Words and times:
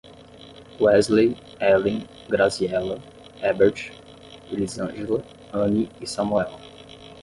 Wesley, 0.79 1.37
Ellen, 1.59 2.09
Graziela, 2.27 2.97
Hebert, 3.39 3.79
Elisângela, 4.51 5.19
Ane 5.53 5.91
e 6.01 6.07
Samoel 6.07 6.59